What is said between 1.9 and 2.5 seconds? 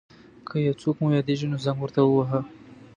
وواهه.